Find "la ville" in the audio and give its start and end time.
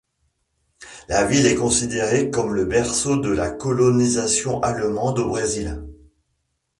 1.09-1.45